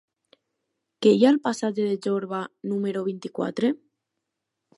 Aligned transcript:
Què 1.05 1.11
hi 1.17 1.19
ha 1.25 1.29
al 1.33 1.37
passatge 1.43 1.85
de 1.91 1.99
Jorba 2.07 2.41
número 2.73 3.05
vint-i-quatre? 3.11 3.73